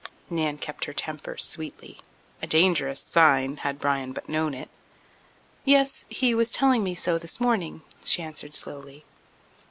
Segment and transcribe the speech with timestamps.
[0.31, 4.71] Nan kept her temper sweetly—a dangerous sign, had Bryan but known it.
[5.63, 9.05] "Yes; he was telling me so this morning," she answered slowly.